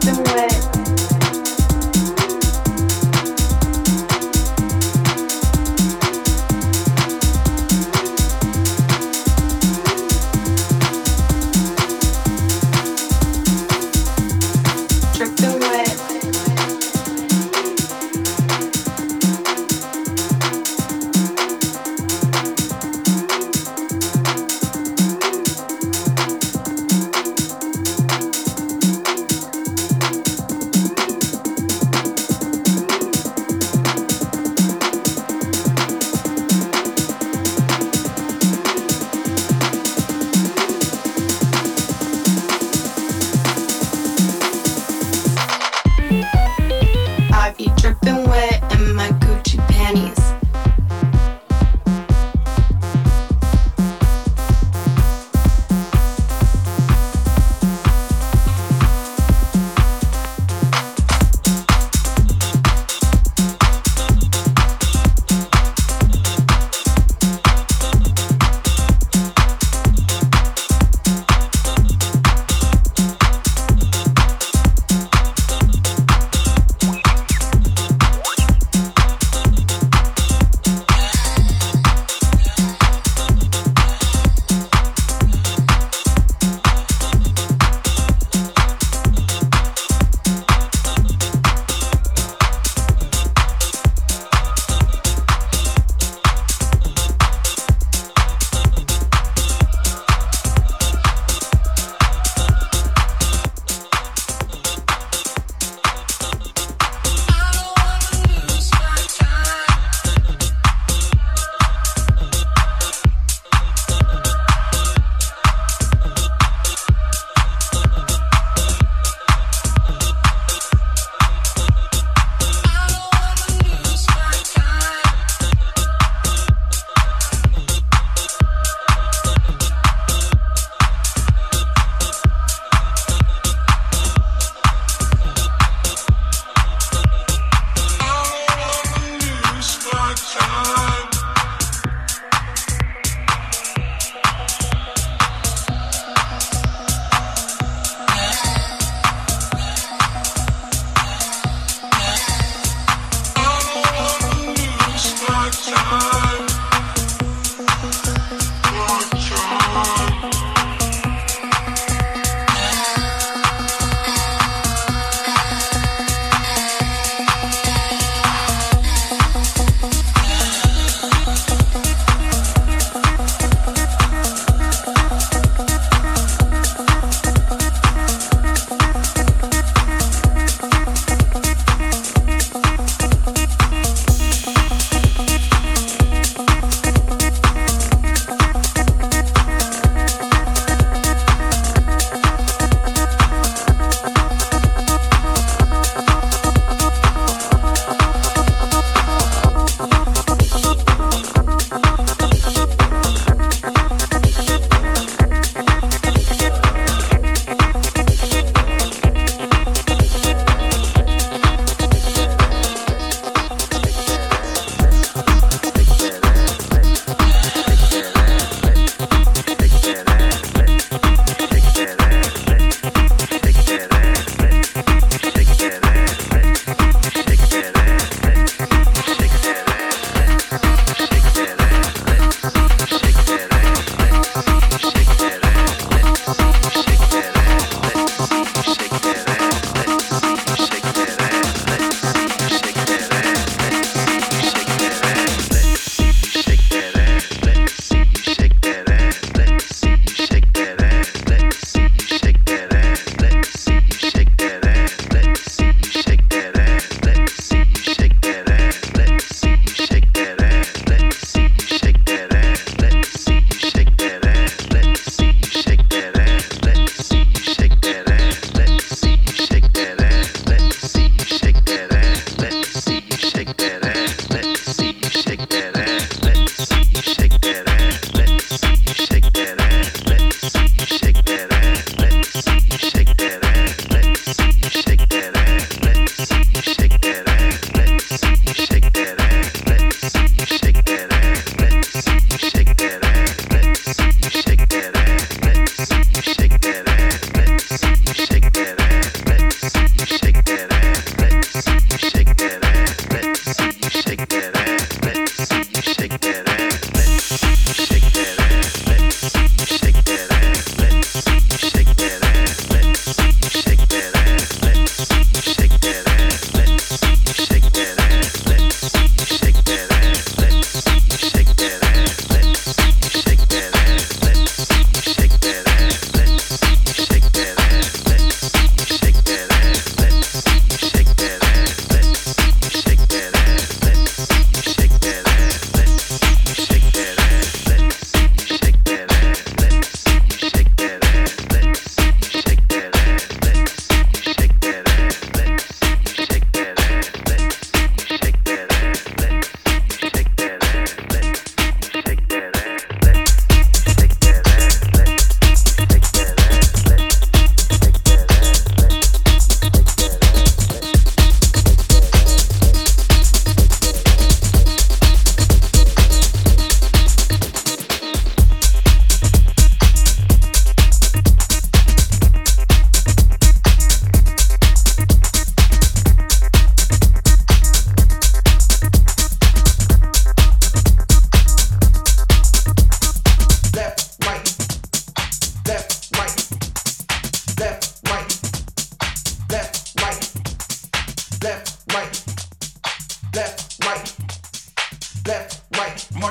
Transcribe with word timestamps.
The 0.00 0.22
way. 0.32 0.57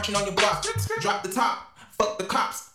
marching 0.08 0.15
on 0.15 0.26
your 0.26 0.36
block. 0.36 0.65
Drop 1.02 1.24
the 1.24 1.32
top, 1.32 1.78
fuck 1.98 2.17
the 2.17 2.26
cops. 2.26 2.66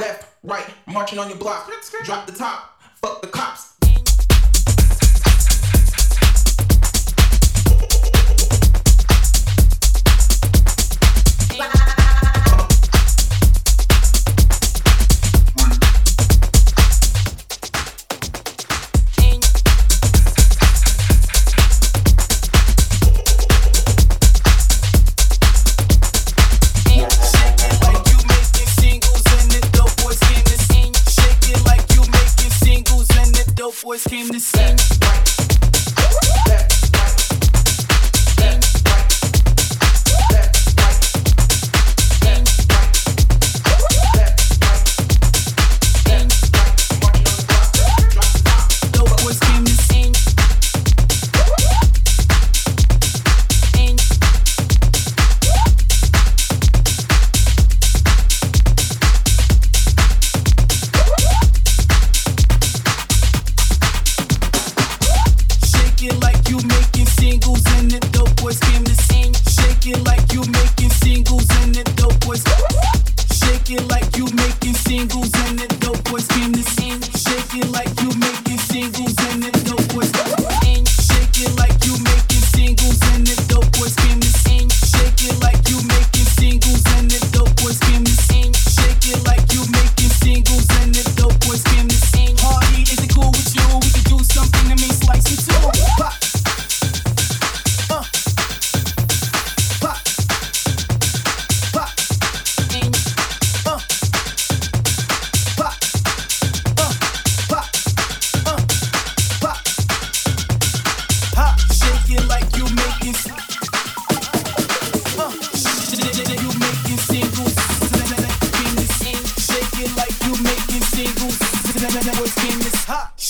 Left, 0.00 0.28
right, 0.44 0.64
marching 0.86 1.18
on 1.18 1.28
your 1.28 1.38
block. 1.38 1.70
Drop 2.04 2.26
the 2.26 2.32
top, 2.32 2.75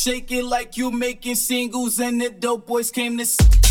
Shake 0.07 0.31
it 0.31 0.45
like 0.45 0.77
you 0.77 0.93
making 0.93 1.35
singles 1.35 1.99
and 1.99 2.21
the 2.21 2.31
dope 2.31 2.65
boys 2.65 2.93
came 2.93 3.19
to. 3.19 3.66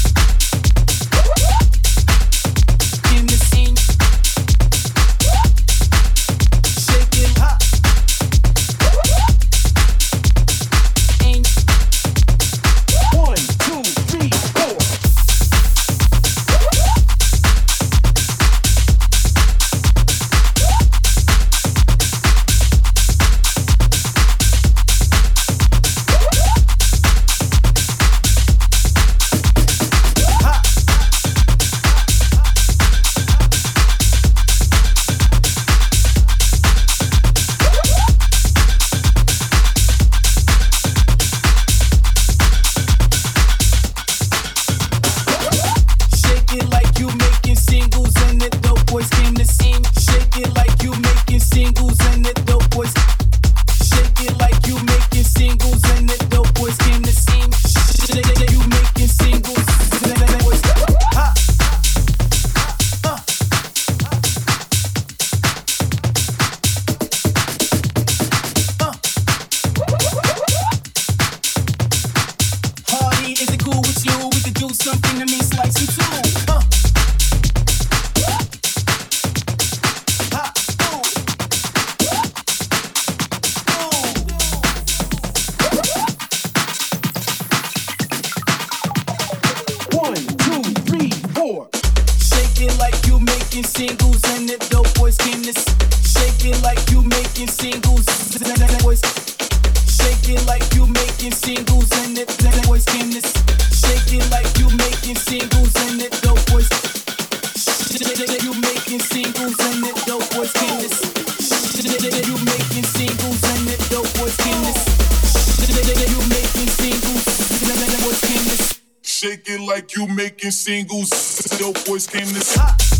Making 120.46 120.52
singles. 120.52 121.10
Dope 121.58 121.86
boys 121.86 122.06
came 122.06 122.28
to 122.28 122.42
came 122.42 122.95